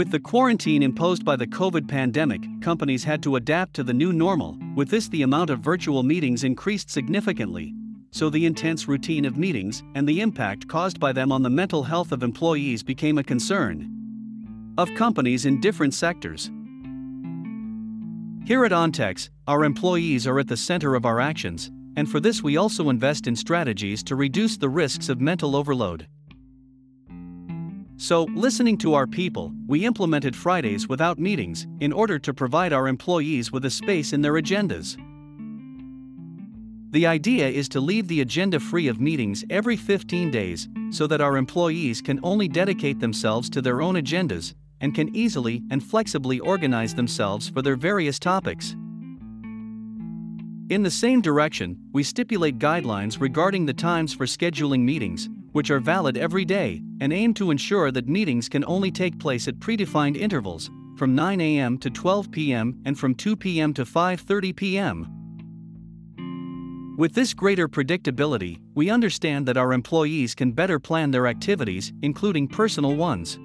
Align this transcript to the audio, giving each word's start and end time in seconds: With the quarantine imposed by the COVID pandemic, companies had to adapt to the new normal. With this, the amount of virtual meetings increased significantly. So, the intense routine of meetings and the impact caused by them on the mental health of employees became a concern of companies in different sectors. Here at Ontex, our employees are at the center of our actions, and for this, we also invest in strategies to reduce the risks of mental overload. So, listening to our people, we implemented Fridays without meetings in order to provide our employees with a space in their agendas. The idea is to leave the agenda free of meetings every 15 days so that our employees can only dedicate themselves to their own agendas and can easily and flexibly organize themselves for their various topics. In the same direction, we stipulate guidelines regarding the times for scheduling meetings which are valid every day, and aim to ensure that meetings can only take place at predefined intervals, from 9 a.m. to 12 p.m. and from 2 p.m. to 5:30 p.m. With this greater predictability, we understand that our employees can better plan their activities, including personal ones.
With 0.00 0.12
the 0.12 0.18
quarantine 0.18 0.82
imposed 0.82 1.26
by 1.26 1.36
the 1.36 1.46
COVID 1.46 1.86
pandemic, 1.86 2.40
companies 2.62 3.04
had 3.04 3.22
to 3.22 3.36
adapt 3.36 3.74
to 3.74 3.82
the 3.82 3.92
new 3.92 4.14
normal. 4.14 4.56
With 4.74 4.88
this, 4.88 5.08
the 5.08 5.20
amount 5.20 5.50
of 5.50 5.60
virtual 5.60 6.02
meetings 6.02 6.42
increased 6.42 6.88
significantly. 6.88 7.74
So, 8.10 8.30
the 8.30 8.46
intense 8.46 8.88
routine 8.88 9.26
of 9.26 9.36
meetings 9.36 9.82
and 9.94 10.08
the 10.08 10.22
impact 10.22 10.66
caused 10.68 10.98
by 10.98 11.12
them 11.12 11.30
on 11.30 11.42
the 11.42 11.50
mental 11.50 11.82
health 11.82 12.12
of 12.12 12.22
employees 12.22 12.82
became 12.82 13.18
a 13.18 13.22
concern 13.22 14.74
of 14.78 14.88
companies 14.94 15.44
in 15.44 15.60
different 15.60 15.92
sectors. 15.92 16.50
Here 18.46 18.64
at 18.64 18.72
Ontex, 18.72 19.28
our 19.46 19.64
employees 19.64 20.26
are 20.26 20.38
at 20.38 20.48
the 20.48 20.56
center 20.56 20.94
of 20.94 21.04
our 21.04 21.20
actions, 21.20 21.70
and 21.96 22.10
for 22.10 22.20
this, 22.20 22.42
we 22.42 22.56
also 22.56 22.88
invest 22.88 23.26
in 23.26 23.36
strategies 23.36 24.02
to 24.04 24.16
reduce 24.16 24.56
the 24.56 24.70
risks 24.70 25.10
of 25.10 25.20
mental 25.20 25.54
overload. 25.54 26.06
So, 28.00 28.24
listening 28.34 28.78
to 28.78 28.94
our 28.94 29.06
people, 29.06 29.52
we 29.66 29.84
implemented 29.84 30.34
Fridays 30.34 30.88
without 30.88 31.18
meetings 31.18 31.66
in 31.80 31.92
order 31.92 32.18
to 32.18 32.32
provide 32.32 32.72
our 32.72 32.88
employees 32.88 33.52
with 33.52 33.66
a 33.66 33.70
space 33.70 34.14
in 34.14 34.22
their 34.22 34.32
agendas. 34.32 34.96
The 36.92 37.06
idea 37.06 37.46
is 37.46 37.68
to 37.68 37.78
leave 37.78 38.08
the 38.08 38.22
agenda 38.22 38.58
free 38.58 38.88
of 38.88 39.02
meetings 39.02 39.44
every 39.50 39.76
15 39.76 40.30
days 40.30 40.66
so 40.88 41.06
that 41.08 41.20
our 41.20 41.36
employees 41.36 42.00
can 42.00 42.18
only 42.22 42.48
dedicate 42.48 43.00
themselves 43.00 43.50
to 43.50 43.60
their 43.60 43.82
own 43.82 43.96
agendas 43.96 44.54
and 44.80 44.94
can 44.94 45.14
easily 45.14 45.62
and 45.70 45.84
flexibly 45.84 46.40
organize 46.40 46.94
themselves 46.94 47.50
for 47.50 47.60
their 47.60 47.76
various 47.76 48.18
topics. 48.18 48.72
In 50.70 50.82
the 50.82 50.90
same 50.90 51.20
direction, 51.20 51.76
we 51.92 52.02
stipulate 52.02 52.58
guidelines 52.58 53.20
regarding 53.20 53.66
the 53.66 53.74
times 53.74 54.14
for 54.14 54.24
scheduling 54.24 54.80
meetings 54.84 55.28
which 55.52 55.70
are 55.70 55.80
valid 55.80 56.16
every 56.16 56.44
day, 56.44 56.82
and 57.00 57.12
aim 57.12 57.34
to 57.34 57.50
ensure 57.50 57.90
that 57.90 58.08
meetings 58.08 58.48
can 58.48 58.64
only 58.66 58.90
take 58.90 59.18
place 59.18 59.48
at 59.48 59.58
predefined 59.58 60.16
intervals, 60.16 60.70
from 60.96 61.14
9 61.14 61.40
a.m. 61.40 61.78
to 61.78 61.90
12 61.90 62.30
p.m. 62.30 62.80
and 62.84 62.98
from 62.98 63.14
2 63.14 63.36
p.m. 63.36 63.72
to 63.74 63.84
5:30 63.84 64.56
p.m. 64.56 65.06
With 66.98 67.14
this 67.14 67.32
greater 67.32 67.66
predictability, 67.66 68.58
we 68.74 68.90
understand 68.90 69.46
that 69.46 69.56
our 69.56 69.72
employees 69.72 70.34
can 70.34 70.52
better 70.52 70.78
plan 70.78 71.10
their 71.10 71.26
activities, 71.26 71.92
including 72.02 72.46
personal 72.46 72.94
ones. 72.94 73.38